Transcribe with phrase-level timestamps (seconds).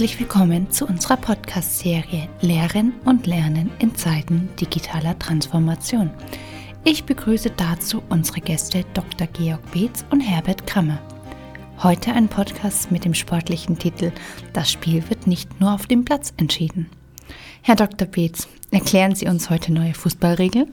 [0.00, 6.08] Herzlich willkommen zu unserer Podcast-Serie Lehren und Lernen in Zeiten digitaler Transformation.
[6.84, 9.26] Ich begrüße dazu unsere Gäste Dr.
[9.26, 10.98] Georg Beetz und Herbert Krammer.
[11.82, 14.10] Heute ein Podcast mit dem sportlichen Titel
[14.54, 16.88] Das Spiel wird nicht nur auf dem Platz entschieden.
[17.60, 18.08] Herr Dr.
[18.08, 20.72] Beetz, erklären Sie uns heute neue Fußballregeln?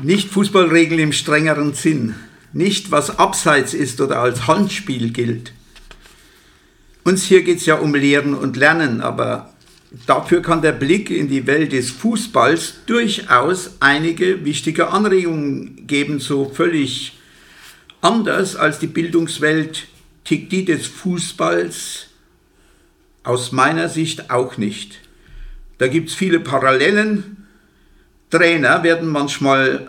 [0.00, 2.14] Nicht Fußballregeln im strengeren Sinn.
[2.52, 5.52] Nicht was abseits ist oder als Handspiel gilt
[7.04, 9.54] uns hier geht es ja um Lehren und Lernen, aber
[10.06, 16.48] dafür kann der Blick in die Welt des Fußballs durchaus einige wichtige Anregungen geben, so
[16.48, 17.18] völlig
[18.00, 19.86] anders als die Bildungswelt
[20.24, 22.06] tickt die des Fußballs
[23.22, 25.00] aus meiner Sicht auch nicht.
[25.78, 27.46] Da gibt es viele Parallelen.
[28.30, 29.88] Trainer werden manchmal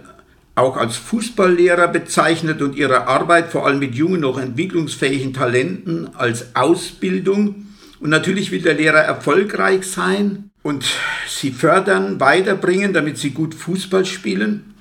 [0.56, 6.56] auch als Fußballlehrer bezeichnet und ihre Arbeit vor allem mit jungen, noch entwicklungsfähigen Talenten als
[6.56, 7.68] Ausbildung.
[8.00, 10.86] Und natürlich will der Lehrer erfolgreich sein und
[11.28, 14.74] sie fördern, weiterbringen, damit sie gut Fußball spielen.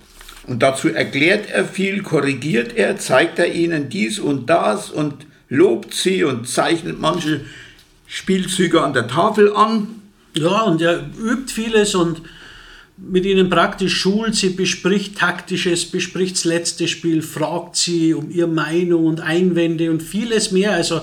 [0.46, 5.94] Und dazu erklärt er viel, korrigiert er, zeigt er ihnen dies und das und lobt
[5.94, 7.40] sie und zeichnet manche
[8.06, 10.02] Spielzüge an der Tafel an.
[10.34, 12.20] Ja, und er übt vieles und
[12.96, 18.46] mit ihnen praktisch schult, sie bespricht taktisches, bespricht das letzte Spiel, fragt sie um ihre
[18.46, 20.72] Meinung und Einwände und vieles mehr.
[20.72, 21.00] Also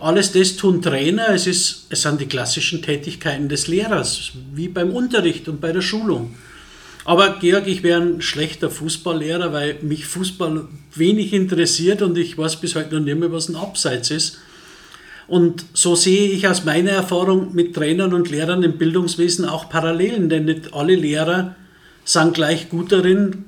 [0.00, 1.28] alles das tun Trainer.
[1.30, 5.82] Es, ist, es sind die klassischen Tätigkeiten des Lehrers, wie beim Unterricht und bei der
[5.82, 6.34] Schulung.
[7.04, 12.56] Aber Georg, ich wäre ein schlechter Fußballlehrer, weil mich Fußball wenig interessiert und ich weiß
[12.56, 14.38] bis heute noch nicht mehr, was ein Abseits ist.
[15.28, 20.28] Und so sehe ich aus meiner Erfahrung mit Trainern und Lehrern im Bildungswesen auch Parallelen,
[20.28, 21.56] denn nicht alle Lehrer
[22.04, 23.44] sind gleich gut darin.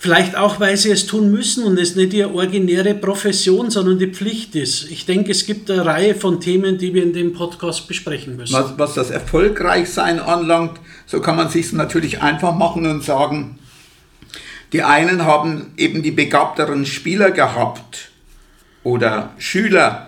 [0.00, 4.06] Vielleicht auch, weil sie es tun müssen und es nicht ihre originäre Profession, sondern die
[4.06, 4.90] Pflicht ist.
[4.90, 8.54] Ich denke, es gibt eine Reihe von Themen, die wir in dem Podcast besprechen müssen.
[8.54, 13.58] Was, was das Erfolgreichsein anlangt, so kann man sich natürlich einfach machen und sagen,
[14.72, 18.10] die einen haben eben die begabteren Spieler gehabt
[18.84, 20.07] oder Schüler,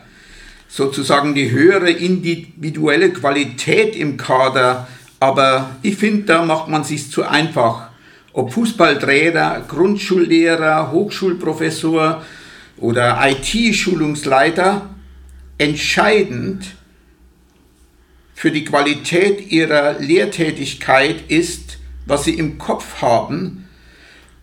[0.71, 4.87] sozusagen die höhere individuelle Qualität im Kader.
[5.19, 7.91] Aber ich finde, da macht man sich zu einfach.
[8.33, 12.25] Ob Fußballtrainer, Grundschullehrer, Hochschulprofessor
[12.79, 14.89] oder IT-Schulungsleiter,
[15.59, 16.65] entscheidend
[18.35, 23.69] für die Qualität ihrer Lehrtätigkeit ist, was sie im Kopf haben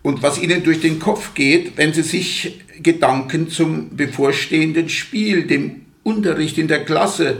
[0.02, 5.87] und was ihnen durch den Kopf geht, wenn sie sich Gedanken zum bevorstehenden Spiel, dem
[6.02, 7.36] Unterricht in der Klasse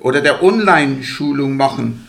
[0.00, 2.06] oder der Online-Schulung machen.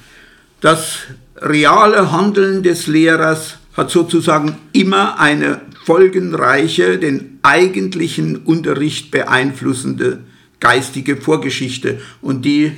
[0.62, 1.00] Das
[1.38, 10.24] reale Handeln des Lehrers hat sozusagen immer eine folgenreiche, den eigentlichen Unterricht beeinflussende
[10.59, 12.72] geistige Vorgeschichte und die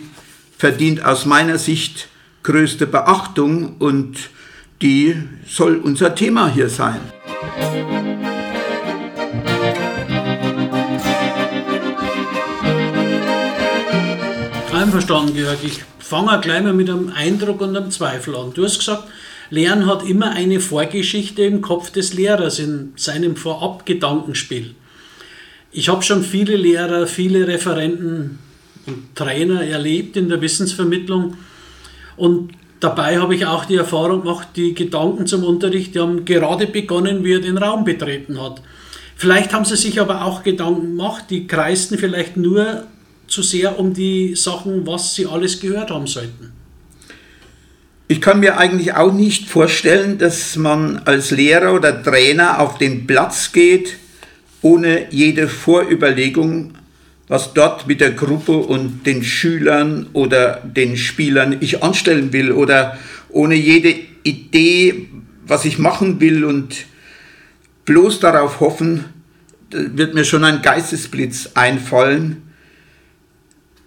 [0.58, 2.10] verdient aus meiner Sicht
[2.44, 4.30] größte Beachtung und
[4.82, 5.16] die
[5.48, 7.00] soll unser Thema hier sein.
[14.90, 15.60] Einverstanden, Georg.
[15.64, 18.54] Ich fange gleich mal mit einem Eindruck und einem Zweifel an.
[18.56, 19.04] Du hast gesagt,
[19.52, 24.74] Lernen hat immer eine Vorgeschichte im Kopf des Lehrers in seinem Vorabgedankenspiel.
[25.72, 28.40] Ich habe schon viele Lehrer, viele Referenten
[28.88, 31.38] und Trainer erlebt in der Wissensvermittlung
[32.18, 36.66] und dabei habe ich auch die Erfahrung gemacht, die Gedanken zum Unterricht, die haben gerade
[36.66, 38.64] begonnen, wie er den Raum betreten hat.
[39.16, 42.88] Vielleicht haben sie sich aber auch Gedanken gemacht, die kreisten vielleicht nur
[43.30, 46.52] zu sehr um die Sachen, was sie alles gehört haben sollten.
[48.08, 53.06] Ich kann mir eigentlich auch nicht vorstellen, dass man als Lehrer oder Trainer auf den
[53.06, 53.98] Platz geht,
[54.64, 56.74] ohne jede Vorüberlegung,
[57.28, 62.98] was dort mit der Gruppe und den Schülern oder den Spielern ich anstellen will oder
[63.30, 65.08] ohne jede Idee,
[65.46, 66.86] was ich machen will und
[67.86, 69.06] bloß darauf hoffen,
[69.70, 72.49] wird mir schon ein Geistesblitz einfallen,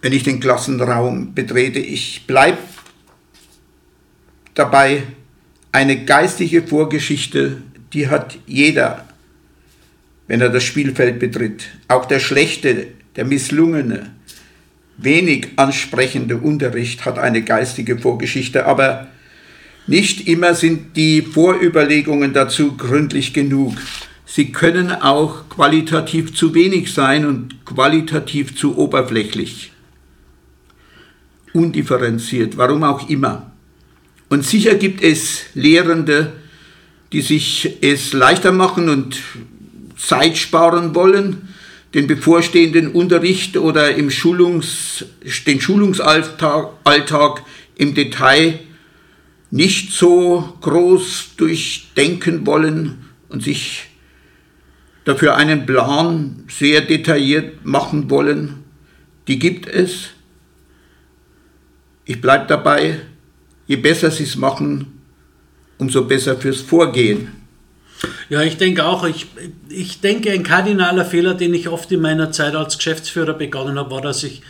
[0.03, 1.79] wenn ich den Klassenraum betrete.
[1.79, 2.57] Ich bleibe
[4.53, 5.03] dabei,
[5.71, 7.61] eine geistige Vorgeschichte,
[7.93, 9.07] die hat jeder,
[10.27, 11.69] wenn er das Spielfeld betritt.
[11.87, 14.11] Auch der schlechte, der misslungene,
[14.97, 19.07] wenig ansprechende Unterricht hat eine geistige Vorgeschichte, aber
[19.87, 23.73] nicht immer sind die Vorüberlegungen dazu gründlich genug.
[24.25, 29.72] Sie können auch qualitativ zu wenig sein und qualitativ zu oberflächlich
[31.53, 33.51] undifferenziert, warum auch immer.
[34.29, 36.33] Und sicher gibt es Lehrende,
[37.11, 39.21] die sich es leichter machen und
[39.95, 41.49] Zeit sparen wollen,
[41.93, 45.05] den bevorstehenden Unterricht oder im Schulungs,
[45.45, 47.43] den Schulungsalltag Alltag
[47.75, 48.59] im Detail
[49.51, 53.85] nicht so groß durchdenken wollen und sich
[55.05, 58.63] dafür einen Plan sehr detailliert machen wollen.
[59.27, 60.09] Die gibt es.
[62.05, 62.99] Ich bleibe dabei,
[63.67, 65.01] je besser sie es machen,
[65.77, 67.29] umso besser fürs Vorgehen.
[68.29, 69.27] Ja, ich denke auch, ich,
[69.69, 73.91] ich denke, ein kardinaler Fehler, den ich oft in meiner Zeit als Geschäftsführer begangen habe,
[73.91, 74.41] war, dass ich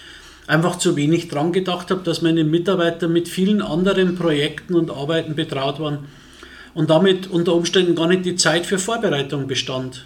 [0.47, 5.35] einfach zu wenig dran gedacht habe, dass meine Mitarbeiter mit vielen anderen Projekten und Arbeiten
[5.35, 5.99] betraut waren
[6.73, 10.05] und damit unter Umständen gar nicht die Zeit für Vorbereitung bestand.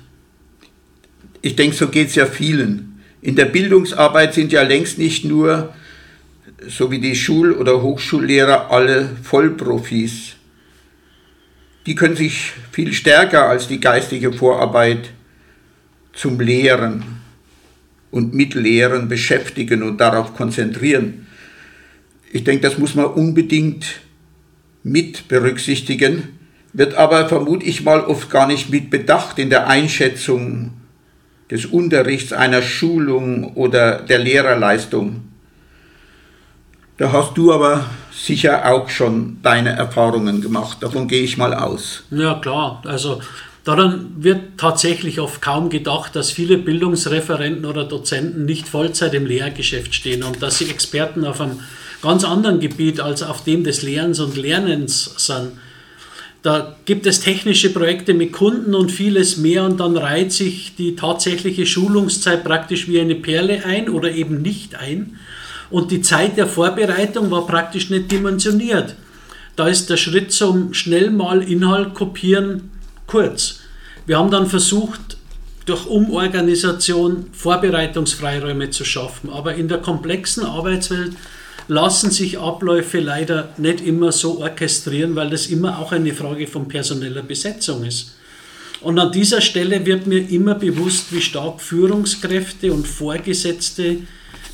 [1.42, 3.00] Ich denke, so geht es ja vielen.
[3.22, 5.74] In der Bildungsarbeit sind ja längst nicht nur,
[6.66, 10.36] so wie die Schul- oder Hochschullehrer, alle Vollprofis.
[11.86, 15.12] Die können sich viel stärker als die geistige Vorarbeit
[16.14, 17.04] zum Lehren
[18.12, 21.28] und mit Lehren beschäftigen und darauf konzentrieren.
[22.32, 24.02] Ich denke, das muss man unbedingt
[24.84, 26.40] mit berücksichtigen,
[26.74, 30.74] wird aber vermute ich mal oft gar nicht mit bedacht in der Einschätzung
[31.50, 35.27] des Unterrichts, einer Schulung oder der Lehrerleistung.
[36.98, 40.78] Da hast du aber sicher auch schon deine Erfahrungen gemacht.
[40.82, 42.04] Davon gehe ich mal aus.
[42.10, 42.82] Ja, klar.
[42.86, 43.22] Also
[43.64, 49.94] daran wird tatsächlich oft kaum gedacht, dass viele Bildungsreferenten oder Dozenten nicht Vollzeit im Lehrgeschäft
[49.94, 51.60] stehen und dass sie Experten auf einem
[52.02, 55.52] ganz anderen Gebiet als auf dem des Lehrens und Lernens sind.
[56.42, 60.96] Da gibt es technische Projekte mit Kunden und vieles mehr und dann reiht sich die
[60.96, 65.20] tatsächliche Schulungszeit praktisch wie eine Perle ein oder eben nicht ein.
[65.70, 68.96] Und die Zeit der Vorbereitung war praktisch nicht dimensioniert.
[69.56, 72.72] Da ist der Schritt zum schnell mal Inhalt kopieren
[73.06, 73.60] kurz.
[74.06, 75.18] Wir haben dann versucht,
[75.68, 79.30] durch Umorganisation Vorbereitungsfreiräume zu schaffen.
[79.30, 81.14] Aber in der komplexen Arbeitswelt
[81.68, 86.70] lassen sich Abläufe leider nicht immer so orchestrieren, weil das immer auch eine Frage von
[86.70, 88.16] personeller Besetzung ist.
[88.80, 93.98] Und an dieser Stelle wird mir immer bewusst, wie stark Führungskräfte und Vorgesetzte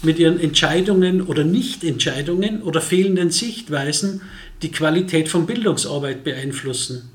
[0.04, 4.22] mit ihren Entscheidungen oder Nichtentscheidungen oder fehlenden Sichtweisen
[4.62, 7.10] die Qualität von Bildungsarbeit beeinflussen.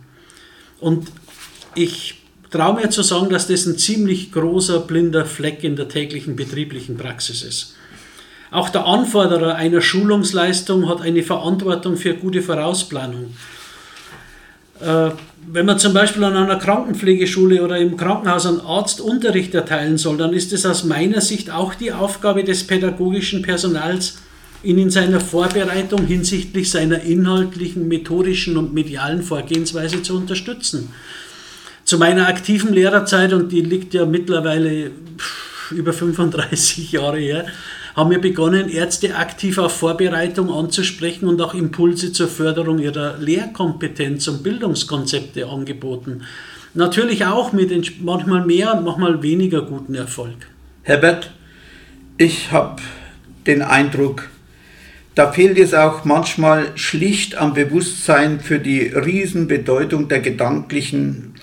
[0.81, 1.09] Und
[1.75, 6.37] ich traue mir zu sagen, dass das ein ziemlich großer blinder Fleck in der täglichen
[6.37, 7.75] betrieblichen Praxis ist.
[8.51, 13.35] Auch der Anforderer einer Schulungsleistung hat eine Verantwortung für gute Vorausplanung.
[14.81, 15.11] Äh,
[15.51, 20.19] wenn man zum Beispiel an einer Krankenpflegeschule oder im Krankenhaus einen Arzt Unterricht erteilen soll,
[20.19, 24.19] dann ist es aus meiner Sicht auch die Aufgabe des pädagogischen Personals,
[24.63, 30.91] ihn in seiner Vorbereitung hinsichtlich seiner inhaltlichen, methodischen und medialen Vorgehensweise zu unterstützen.
[31.85, 34.91] Zu meiner aktiven Lehrerzeit, und die liegt ja mittlerweile
[35.71, 37.47] über 35 Jahre her,
[37.99, 44.29] haben wir begonnen, Ärzte aktiv auf Vorbereitung anzusprechen und auch Impulse zur Förderung ihrer Lehrkompetenz
[44.29, 46.23] und Bildungskonzepte angeboten.
[46.75, 50.37] Natürlich auch mit manchmal mehr und manchmal weniger guten Erfolg.
[50.85, 51.33] Herbert,
[52.19, 52.81] ich habe
[53.49, 54.29] den Eindruck,
[55.17, 61.35] da fehlt es auch manchmal schlicht am Bewusstsein für die Riesenbedeutung der gedanklichen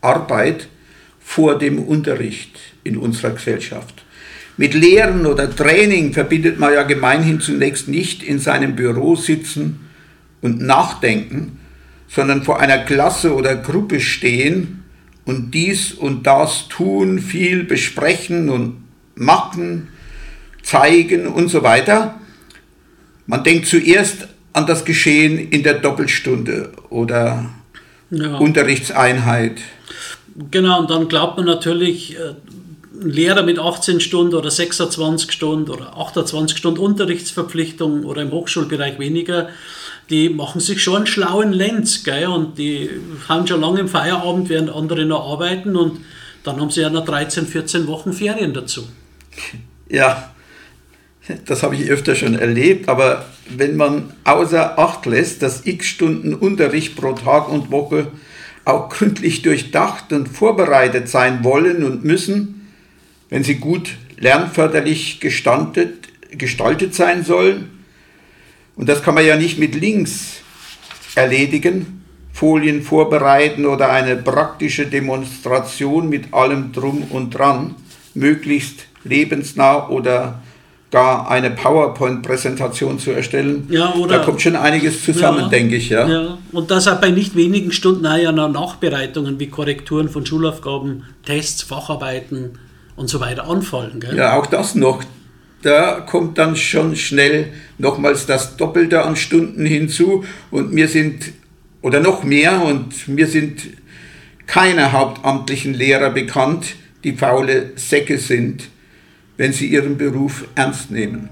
[0.00, 0.68] Arbeit
[1.20, 4.02] vor dem Unterricht in unserer Gesellschaft.
[4.60, 9.88] Mit Lehren oder Training verbindet man ja gemeinhin zunächst nicht in seinem Büro sitzen
[10.42, 11.58] und nachdenken,
[12.08, 14.84] sondern vor einer Klasse oder Gruppe stehen
[15.24, 19.88] und dies und das tun, viel besprechen und machen,
[20.62, 22.20] zeigen und so weiter.
[23.26, 27.48] Man denkt zuerst an das Geschehen in der Doppelstunde oder
[28.10, 28.36] ja.
[28.36, 29.58] Unterrichtseinheit.
[30.50, 32.34] Genau, und dann glaubt man natürlich, äh,
[33.02, 39.48] Lehrer mit 18 Stunden oder 26 Stunden oder 28 Stunden Unterrichtsverpflichtung oder im Hochschulbereich weniger,
[40.10, 42.26] die machen sich schon einen schlauen Lenz gell?
[42.26, 42.90] und die
[43.28, 46.00] haben schon lange im Feierabend, während andere noch arbeiten und
[46.42, 48.88] dann haben sie ja noch 13, 14 Wochen Ferien dazu.
[49.88, 50.30] Ja,
[51.46, 56.34] das habe ich öfter schon erlebt, aber wenn man außer Acht lässt, dass x Stunden
[56.34, 58.08] Unterricht pro Tag und Woche
[58.64, 62.59] auch gründlich durchdacht und vorbereitet sein wollen und müssen,
[63.30, 67.70] wenn sie gut lernförderlich gestaltet, gestaltet sein sollen.
[68.76, 70.42] Und das kann man ja nicht mit links
[71.14, 77.74] erledigen, Folien vorbereiten oder eine praktische Demonstration mit allem drum und dran,
[78.14, 80.40] möglichst lebensnah oder
[80.90, 83.66] gar eine PowerPoint-Präsentation zu erstellen.
[83.70, 85.88] Ja, oder, da kommt schon einiges zusammen, ja, denke ich.
[85.88, 86.08] Ja.
[86.08, 86.38] ja.
[86.50, 92.58] Und das auch bei nicht wenigen Stunden ja Nachbereitungen wie Korrekturen von Schulaufgaben, Tests, Facharbeiten,
[93.00, 93.98] und so weiter anfallen.
[93.98, 94.14] Gell?
[94.14, 95.02] Ja, auch das noch.
[95.62, 101.32] Da kommt dann schon schnell nochmals das Doppelte an Stunden hinzu und mir sind,
[101.80, 103.62] oder noch mehr, und mir sind
[104.46, 108.68] keine hauptamtlichen Lehrer bekannt, die faule Säcke sind,
[109.38, 111.30] wenn sie ihren Beruf ernst nehmen.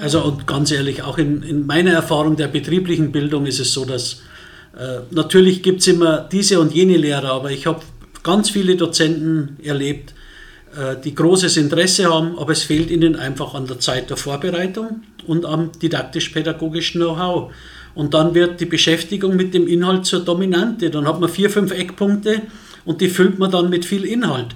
[0.00, 3.84] Also und ganz ehrlich, auch in, in meiner Erfahrung der betrieblichen Bildung ist es so,
[3.84, 4.22] dass
[4.76, 7.80] äh, natürlich gibt es immer diese und jene Lehrer, aber ich habe
[8.22, 10.14] ganz viele Dozenten erlebt,
[10.76, 15.02] äh, die großes Interesse haben, aber es fehlt ihnen einfach an der Zeit der Vorbereitung
[15.26, 17.52] und am didaktisch-pädagogischen Know-how.
[17.94, 20.90] Und dann wird die Beschäftigung mit dem Inhalt zur Dominante.
[20.90, 22.42] Dann hat man vier, fünf Eckpunkte
[22.84, 24.54] und die füllt man dann mit viel Inhalt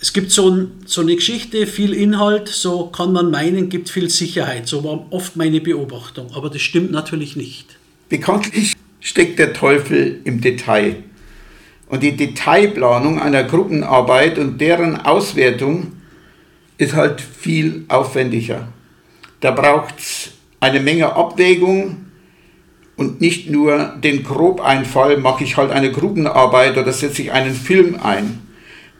[0.00, 4.10] es gibt so, ein, so, eine Geschichte, viel Inhalt, so kann man meinen, gibt viel
[4.10, 4.68] Sicherheit.
[4.68, 7.76] So war oft meine Beobachtung, aber das stimmt natürlich nicht.
[8.08, 8.75] Bekanntlich
[9.06, 10.96] steckt der Teufel im Detail.
[11.88, 15.92] Und die Detailplanung einer Gruppenarbeit und deren Auswertung
[16.78, 18.68] ist halt viel aufwendiger.
[19.40, 22.06] Da braucht es eine Menge Abwägung
[22.96, 27.98] und nicht nur den Grobeinfall, mache ich halt eine Gruppenarbeit oder setze ich einen Film
[28.02, 28.46] ein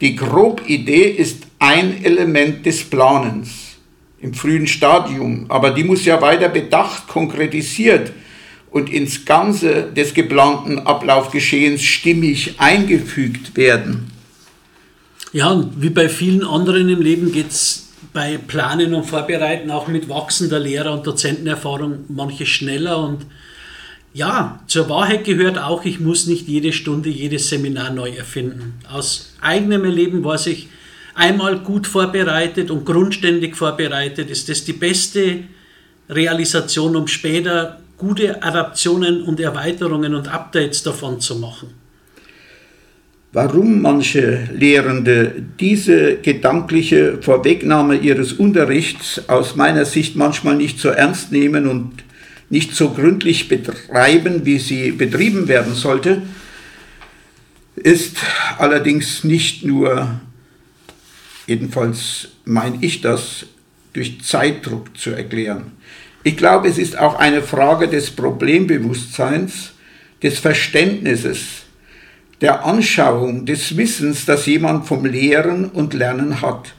[0.00, 3.78] die Grobidee ist ein Element des Planens
[4.20, 8.12] im frühen Stadium, aber die muss ja weiter bedacht, konkretisiert
[8.70, 14.10] und ins Ganze des geplanten Ablaufgeschehens stimmig eingefügt werden.
[15.32, 19.88] Ja, und wie bei vielen anderen im Leben geht es bei Planen und Vorbereiten auch
[19.88, 23.26] mit wachsender Lehrer- und Dozentenerfahrung manches schneller und
[24.14, 28.72] ja, zur Wahrheit gehört auch, ich muss nicht jede Stunde, jedes Seminar neu erfinden.
[28.90, 30.68] Aus eigenem Erleben weiß ich,
[31.14, 35.40] einmal gut vorbereitet und grundständig vorbereitet, ist das die beste
[36.08, 41.74] Realisation, um später gute Adaptionen und Erweiterungen und Updates davon zu machen.
[43.32, 51.32] Warum manche Lehrende diese gedankliche Vorwegnahme ihres Unterrichts aus meiner Sicht manchmal nicht so ernst
[51.32, 51.92] nehmen und
[52.48, 56.22] nicht so gründlich betreiben, wie sie betrieben werden sollte,
[57.74, 58.16] ist
[58.58, 60.20] allerdings nicht nur,
[61.46, 63.46] jedenfalls meine ich das,
[63.92, 65.72] durch Zeitdruck zu erklären.
[66.26, 69.74] Ich glaube, es ist auch eine Frage des Problembewusstseins,
[70.24, 71.38] des Verständnisses,
[72.40, 76.74] der Anschauung, des Wissens, das jemand vom Lehren und Lernen hat.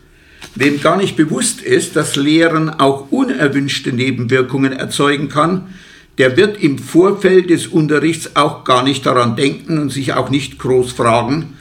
[0.56, 5.74] Wem gar nicht bewusst ist, dass Lehren auch unerwünschte Nebenwirkungen erzeugen kann,
[6.18, 10.60] der wird im Vorfeld des Unterrichts auch gar nicht daran denken und sich auch nicht
[10.60, 11.54] groß fragen,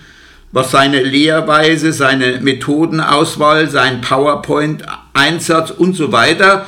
[0.51, 6.67] was seine Lehrweise, seine Methodenauswahl, sein PowerPoint-Einsatz und so weiter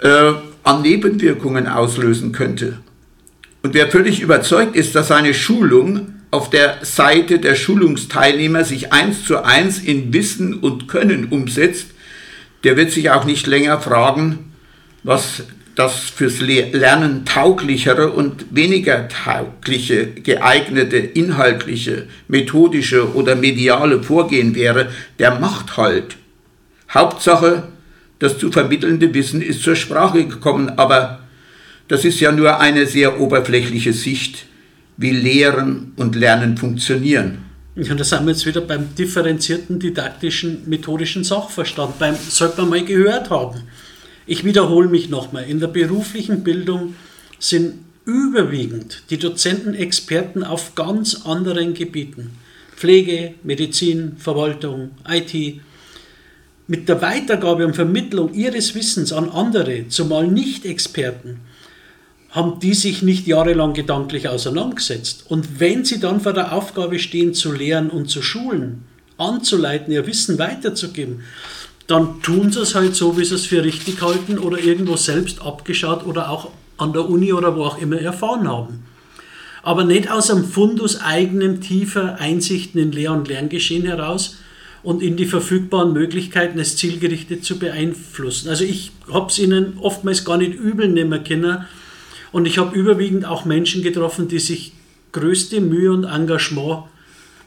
[0.00, 0.32] äh,
[0.66, 2.78] an Nebenwirkungen auslösen könnte.
[3.62, 9.24] Und wer völlig überzeugt ist, dass seine Schulung auf der Seite der Schulungsteilnehmer sich eins
[9.24, 11.88] zu eins in Wissen und Können umsetzt,
[12.64, 14.52] der wird sich auch nicht länger fragen,
[15.04, 15.44] was
[15.76, 25.38] das fürs Lernen tauglichere und weniger taugliche, geeignete, inhaltliche, methodische oder mediale Vorgehen wäre, der
[25.38, 26.16] macht halt.
[26.92, 27.68] Hauptsache,
[28.18, 31.20] das zu vermittelnde Wissen ist zur Sprache gekommen, aber
[31.88, 34.46] das ist ja nur eine sehr oberflächliche Sicht
[34.96, 37.38] wie Lehren und Lernen funktionieren.
[37.76, 42.84] Ja, da sind wir jetzt wieder beim differenzierten didaktischen, methodischen Sachverstand, beim sollte man mal
[42.84, 43.62] gehört haben.
[44.26, 46.96] Ich wiederhole mich nochmal, in der beruflichen Bildung
[47.38, 47.74] sind
[48.06, 52.30] überwiegend die Dozenten Experten auf ganz anderen Gebieten.
[52.74, 55.60] Pflege, Medizin, Verwaltung, IT.
[56.68, 61.40] Mit der Weitergabe und Vermittlung ihres Wissens an andere, zumal Nicht-Experten,
[62.30, 65.24] haben die sich nicht jahrelang gedanklich auseinandergesetzt.
[65.28, 68.82] Und wenn sie dann vor der Aufgabe stehen, zu lehren und zu schulen,
[69.16, 71.22] anzuleiten, ihr Wissen weiterzugeben,
[71.86, 75.40] dann tun sie es halt so, wie sie es für richtig halten oder irgendwo selbst
[75.40, 78.84] abgeschaut oder auch an der Uni oder wo auch immer erfahren haben.
[79.62, 84.36] Aber nicht aus einem Fundus eigenen tiefer Einsichten in Lehr- und Lerngeschehen heraus
[84.86, 88.48] und in die verfügbaren Möglichkeiten, es zielgerichtet zu beeinflussen.
[88.48, 91.64] Also ich habe es ihnen oftmals gar nicht übel nehmen können,
[92.30, 94.74] und ich habe überwiegend auch Menschen getroffen, die sich
[95.10, 96.84] größte Mühe und Engagement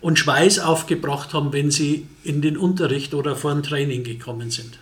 [0.01, 4.77] und Schweiß aufgebracht haben, wenn sie in den Unterricht oder vor ein Training gekommen sind.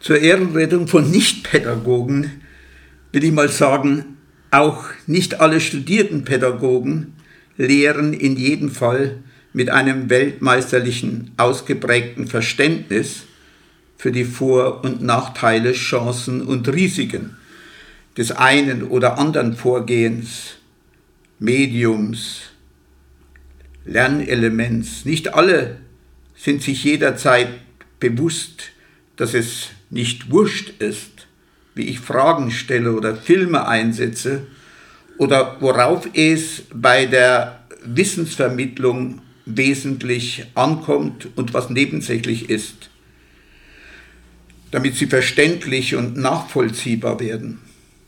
[0.00, 2.42] Zur Ehrenrettung von Nichtpädagogen
[3.12, 4.16] will ich mal sagen,
[4.50, 7.12] auch nicht alle studierten Pädagogen
[7.56, 9.22] lehren in jedem Fall
[9.54, 13.22] mit einem weltmeisterlichen, ausgeprägten Verständnis
[13.96, 17.36] für die Vor- und Nachteile, Chancen und Risiken
[18.16, 20.56] des einen oder anderen Vorgehens
[21.38, 22.42] Mediums,
[23.84, 25.04] Lernelements.
[25.04, 25.78] Nicht alle
[26.36, 27.48] sind sich jederzeit
[28.00, 28.72] bewusst,
[29.16, 31.28] dass es nicht wurscht ist,
[31.76, 34.46] wie ich Fragen stelle oder Filme einsetze
[35.18, 42.90] oder worauf es bei der Wissensvermittlung wesentlich ankommt und was nebensächlich ist,
[44.70, 47.60] damit sie verständlich und nachvollziehbar werden.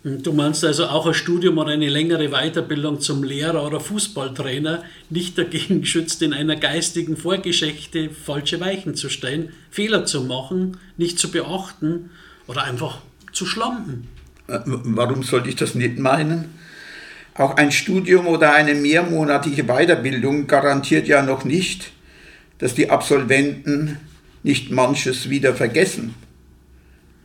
[0.03, 5.37] Du meinst also auch ein Studium oder eine längere Weiterbildung zum Lehrer oder Fußballtrainer nicht
[5.37, 11.33] dagegen schützt, in einer geistigen Vorgeschichte falsche Weichen zu stellen, Fehler zu machen, nicht zu
[11.33, 12.11] beachten
[12.47, 13.01] oder einfach
[13.33, 14.07] zu schlampen.
[14.47, 16.55] Äh, warum sollte ich das nicht meinen?
[17.39, 21.93] Auch ein Studium oder eine mehrmonatige Weiterbildung garantiert ja noch nicht,
[22.59, 23.99] dass die Absolventen
[24.43, 26.15] nicht manches wieder vergessen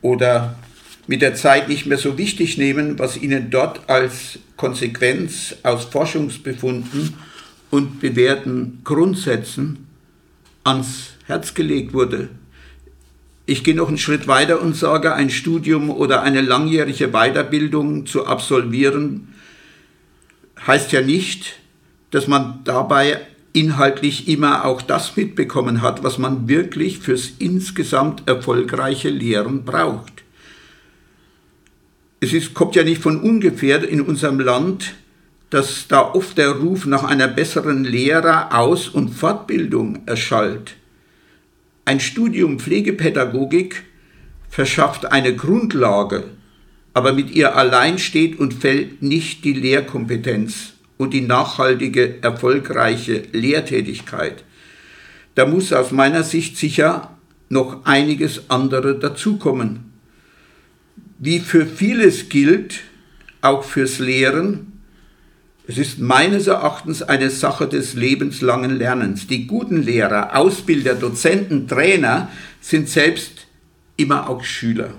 [0.02, 0.56] oder
[1.06, 7.14] mit der Zeit nicht mehr so wichtig nehmen, was ihnen dort als Konsequenz aus Forschungsbefunden
[7.70, 9.86] und bewährten Grundsätzen
[10.62, 12.28] ans Herz gelegt wurde.
[13.46, 18.26] Ich gehe noch einen Schritt weiter und sage, ein Studium oder eine langjährige Weiterbildung zu
[18.26, 19.31] absolvieren,
[20.66, 21.58] heißt ja nicht,
[22.10, 23.20] dass man dabei
[23.52, 30.22] inhaltlich immer auch das mitbekommen hat, was man wirklich fürs insgesamt erfolgreiche Lehren braucht.
[32.20, 34.94] Es ist, kommt ja nicht von ungefähr in unserem Land,
[35.50, 40.76] dass da oft der Ruf nach einer besseren Lehrer-, Aus- und Fortbildung erschallt.
[41.84, 43.82] Ein Studium Pflegepädagogik
[44.48, 46.24] verschafft eine Grundlage,
[46.94, 54.44] aber mit ihr allein steht und fällt nicht die Lehrkompetenz und die nachhaltige, erfolgreiche Lehrtätigkeit.
[55.34, 57.16] Da muss aus meiner Sicht sicher
[57.48, 59.92] noch einiges andere dazukommen.
[61.18, 62.80] Wie für vieles gilt,
[63.40, 64.68] auch fürs Lehren,
[65.66, 69.28] es ist meines Erachtens eine Sache des lebenslangen Lernens.
[69.28, 72.28] Die guten Lehrer, Ausbilder, Dozenten, Trainer
[72.60, 73.46] sind selbst
[73.96, 74.94] immer auch Schüler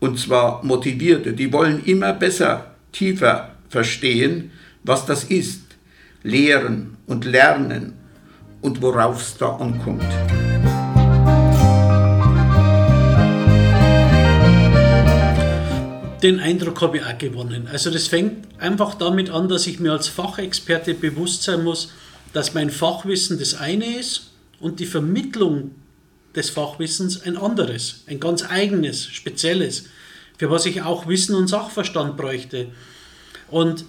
[0.00, 4.50] und zwar motivierte, die wollen immer besser, tiefer verstehen,
[4.82, 5.62] was das ist,
[6.22, 7.92] lehren und lernen
[8.62, 10.02] und worauf es da ankommt.
[16.22, 17.66] Den Eindruck habe ich auch gewonnen.
[17.72, 21.92] Also das fängt einfach damit an, dass ich mir als Fachexperte bewusst sein muss,
[22.34, 25.72] dass mein Fachwissen das eine ist und die Vermittlung
[26.34, 29.84] des Fachwissens ein anderes, ein ganz eigenes, spezielles,
[30.38, 32.68] für was ich auch Wissen und Sachverstand bräuchte.
[33.48, 33.84] Und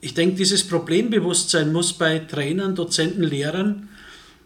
[0.00, 3.88] ich denke, dieses Problembewusstsein muss bei Trainern, Dozenten, Lehrern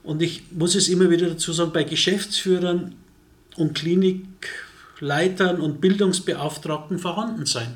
[0.04, 2.94] und ich muss es immer wieder dazu sagen, bei Geschäftsführern
[3.56, 7.74] und Klinikleitern und Bildungsbeauftragten vorhanden sein.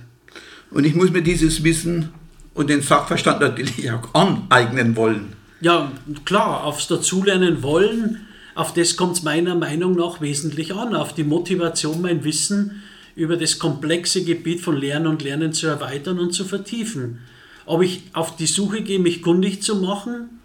[0.70, 2.10] Und ich muss mir dieses Wissen
[2.54, 5.32] und den Sachverstand natürlich auch aneignen wollen.
[5.60, 5.92] Ja,
[6.24, 11.24] klar, aufs Dazulernen wollen, auf das kommt es meiner Meinung nach wesentlich an, auf die
[11.24, 12.82] Motivation, mein Wissen
[13.14, 17.18] über das komplexe Gebiet von Lernen und Lernen zu erweitern und zu vertiefen.
[17.66, 20.40] Ob ich auf die Suche gehe, mich kundig zu machen,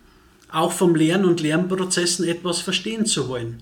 [0.51, 3.61] auch vom Lern- und Lernprozessen etwas verstehen zu wollen.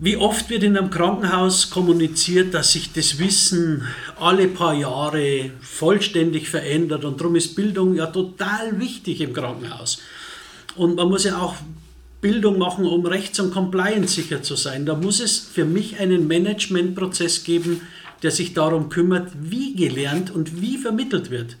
[0.00, 3.82] Wie oft wird in einem Krankenhaus kommuniziert, dass sich das Wissen
[4.20, 10.00] alle paar Jahre vollständig verändert und darum ist Bildung ja total wichtig im Krankenhaus.
[10.76, 11.56] Und man muss ja auch
[12.20, 14.86] Bildung machen, um rechts- und compliance sicher zu sein.
[14.86, 17.82] Da muss es für mich einen Managementprozess geben,
[18.22, 21.56] der sich darum kümmert, wie gelernt und wie vermittelt wird.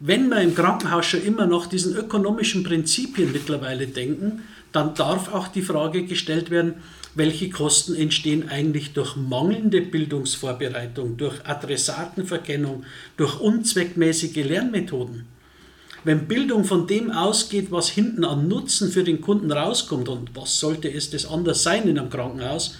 [0.00, 4.42] Wenn wir im Krankenhaus schon immer noch diesen ökonomischen Prinzipien mittlerweile denken,
[4.72, 6.74] dann darf auch die Frage gestellt werden,
[7.14, 12.84] welche Kosten entstehen eigentlich durch mangelnde Bildungsvorbereitung, durch Adressatenverkennung,
[13.16, 15.26] durch unzweckmäßige Lernmethoden.
[16.04, 20.60] Wenn Bildung von dem ausgeht, was hinten an Nutzen für den Kunden rauskommt, und was
[20.60, 22.76] sollte es das anders sein in einem Krankenhaus,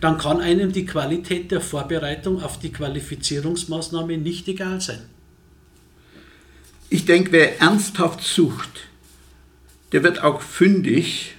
[0.00, 5.00] dann kann einem die Qualität der Vorbereitung auf die Qualifizierungsmaßnahme nicht egal sein.
[6.90, 8.88] Ich denke, wer ernsthaft sucht,
[9.92, 11.34] der wird auch fündig,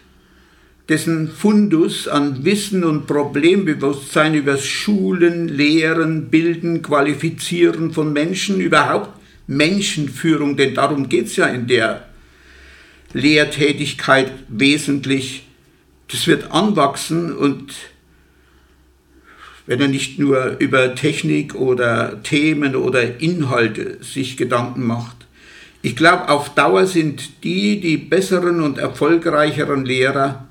[0.89, 9.16] dessen Fundus an Wissen und Problembewusstsein über Schulen, Lehren, Bilden, Qualifizieren von Menschen überhaupt
[9.47, 12.07] Menschenführung, denn darum geht es ja in der
[13.13, 15.47] Lehrtätigkeit wesentlich.
[16.09, 17.73] Das wird anwachsen und
[19.65, 25.17] wenn er nicht nur über Technik oder Themen oder Inhalte sich Gedanken macht.
[25.81, 30.47] Ich glaube, auf Dauer sind die die besseren und erfolgreicheren Lehrer,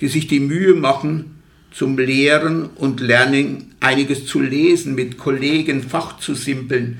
[0.00, 1.36] die sich die Mühe machen,
[1.72, 6.98] zum Lehren und Lernen einiges zu lesen, mit Kollegen Fach zu simpeln,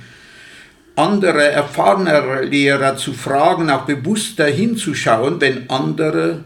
[0.97, 6.45] andere erfahrenere Lehrer zu fragen, auch bewusster hinzuschauen, wenn andere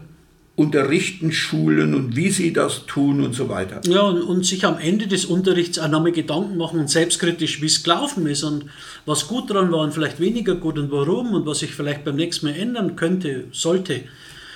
[0.57, 3.81] unterrichten, schulen und wie sie das tun und so weiter.
[3.87, 7.67] Ja, und, und sich am Ende des Unterrichts auch nochmal Gedanken machen und selbstkritisch, wie
[7.67, 8.65] es gelaufen ist und
[9.05, 12.17] was gut dran war und vielleicht weniger gut und warum und was ich vielleicht beim
[12.17, 14.01] nächsten Mal ändern könnte, sollte.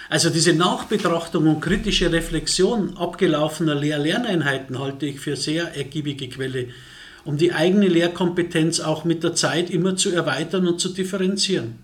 [0.09, 6.67] Also diese Nachbetrachtung und kritische Reflexion abgelaufener Lehr-Lerneinheiten halte ich für sehr ergiebige Quelle,
[7.25, 11.75] um die eigene Lehrkompetenz auch mit der Zeit immer zu erweitern und zu differenzieren.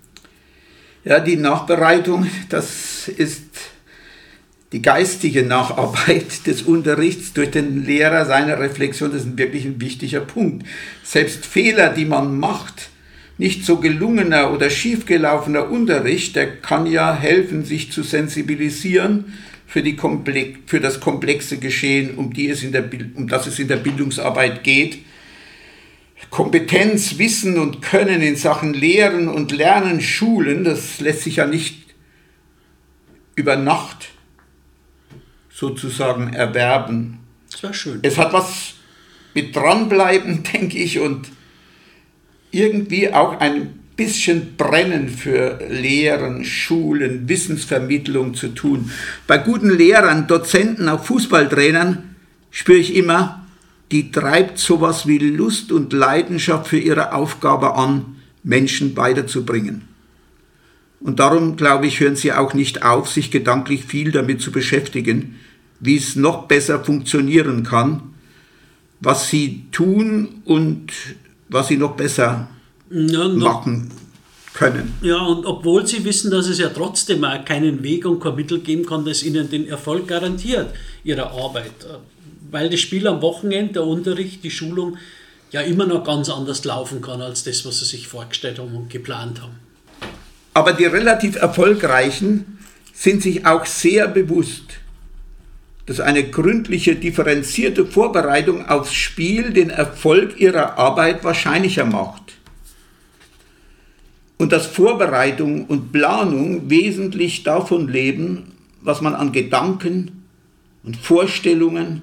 [1.03, 3.41] Ja, die Nachbereitung, das ist
[4.71, 10.21] die geistige Nacharbeit des Unterrichts durch den Lehrer, seine Reflexion, das ist wirklich ein wichtiger
[10.21, 10.65] Punkt.
[11.03, 12.89] Selbst Fehler, die man macht,
[13.37, 19.33] nicht so gelungener oder schiefgelaufener Unterricht, der kann ja helfen, sich zu sensibilisieren
[19.65, 23.57] für, die Komplex, für das komplexe Geschehen, um, die es in der, um das es
[23.57, 24.99] in der Bildungsarbeit geht.
[26.29, 31.87] Kompetenz, Wissen und Können in Sachen Lehren und Lernen, Schulen, das lässt sich ja nicht
[33.35, 34.09] über Nacht
[35.49, 37.19] sozusagen erwerben.
[37.51, 37.99] Das war schön.
[38.03, 38.75] Es hat was
[39.33, 41.27] mit dranbleiben, denke ich, und
[42.51, 48.91] irgendwie auch ein bisschen Brennen für Lehren, Schulen, Wissensvermittlung zu tun.
[49.27, 52.15] Bei guten Lehrern, Dozenten, auch Fußballtrainern
[52.49, 53.40] spüre ich immer,
[53.91, 59.87] die treibt sowas wie Lust und Leidenschaft für ihre Aufgabe an, Menschen weiterzubringen.
[61.01, 65.35] Und darum, glaube ich, hören sie auch nicht auf, sich gedanklich viel damit zu beschäftigen,
[65.79, 68.01] wie es noch besser funktionieren kann,
[68.99, 70.91] was sie tun und
[71.49, 72.49] was sie noch besser
[72.91, 73.89] ja, machen
[74.53, 74.93] können.
[75.01, 78.59] Ja, und obwohl sie wissen, dass es ja trotzdem auch keinen Weg und kein Mittel
[78.59, 80.73] geben kann, das ihnen den Erfolg garantiert,
[81.03, 81.73] ihrer Arbeit.
[82.51, 84.97] Weil das Spiel am Wochenende, der Unterricht, die Schulung
[85.51, 88.89] ja immer noch ganz anders laufen kann als das, was sie sich vorgestellt haben und
[88.89, 89.55] geplant haben.
[90.53, 92.59] Aber die relativ Erfolgreichen
[92.93, 94.65] sind sich auch sehr bewusst,
[95.85, 102.33] dass eine gründliche, differenzierte Vorbereitung aufs Spiel den Erfolg ihrer Arbeit wahrscheinlicher macht.
[104.37, 110.25] Und dass Vorbereitung und Planung wesentlich davon leben, was man an Gedanken
[110.83, 112.01] und Vorstellungen,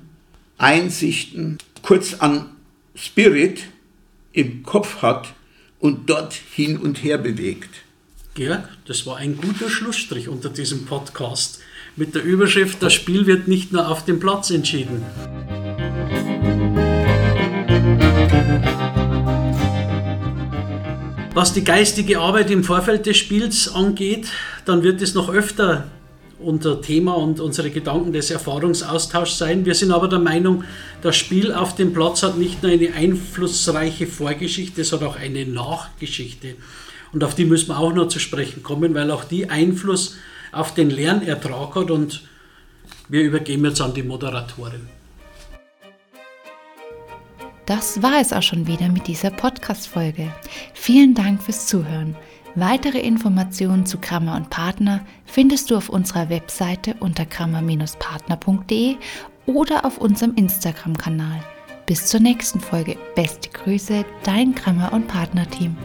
[0.59, 2.51] Einsichten, kurz an
[2.97, 3.63] Spirit
[4.33, 5.35] im Kopf hat
[5.79, 7.71] und dort hin und her bewegt.
[8.35, 11.61] Georg, das war ein guter Schlussstrich unter diesem Podcast
[11.95, 15.05] mit der Überschrift Das Spiel wird nicht nur auf dem Platz entschieden.
[21.35, 24.27] Was die geistige Arbeit im Vorfeld des Spiels angeht,
[24.65, 25.89] dann wird es noch öfter
[26.41, 29.65] unser Thema und unsere Gedanken des Erfahrungsaustauschs sein.
[29.65, 30.65] Wir sind aber der Meinung,
[31.03, 36.55] das Spiel auf dem Platz hat nicht nur eine einflussreiche Vorgeschichte, sondern auch eine Nachgeschichte.
[37.13, 40.17] Und auf die müssen wir auch noch zu sprechen kommen, weil auch die Einfluss
[40.53, 42.23] auf den Lernertrag hat und
[43.09, 44.89] wir übergeben jetzt an die Moderatorin.
[47.67, 50.33] Das war es auch schon wieder mit dieser Podcast-Folge.
[50.73, 52.17] Vielen Dank fürs Zuhören.
[52.55, 58.97] Weitere Informationen zu Krammer und Partner findest du auf unserer Webseite unter krammer-partner.de
[59.47, 61.41] oder auf unserem Instagram-Kanal.
[61.87, 62.97] Bis zur nächsten Folge.
[63.15, 65.77] Beste Grüße, dein Krammer und Partner-Team.